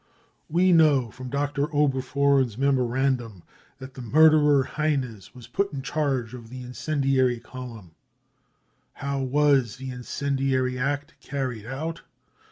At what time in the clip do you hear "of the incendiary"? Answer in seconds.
6.33-7.39